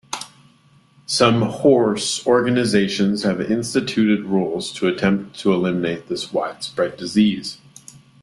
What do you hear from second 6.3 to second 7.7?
widespread disease.